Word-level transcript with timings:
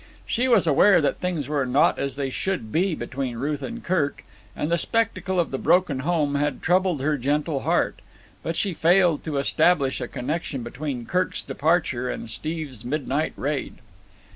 She 0.25 0.47
was 0.47 0.65
aware 0.65 0.99
that 0.99 1.19
things 1.19 1.47
were 1.47 1.63
not 1.63 1.99
as 1.99 2.15
they 2.15 2.31
should 2.31 2.71
be 2.71 2.95
between 2.95 3.37
Ruth 3.37 3.61
and 3.61 3.83
Kirk, 3.83 4.23
and 4.55 4.71
the 4.71 4.77
spectacle 4.79 5.39
of 5.39 5.51
the 5.51 5.59
broken 5.59 5.99
home 5.99 6.33
had 6.33 6.63
troubled 6.63 7.01
her 7.01 7.19
gentle 7.19 7.59
heart; 7.59 7.99
but 8.41 8.55
she 8.55 8.73
failed 8.73 9.23
to 9.25 9.37
establish 9.37 10.01
a 10.01 10.07
connection 10.07 10.63
between 10.63 11.05
Kirk's 11.05 11.43
departure 11.43 12.09
and 12.09 12.31
Steve's 12.31 12.83
midnight 12.83 13.33
raid. 13.37 13.75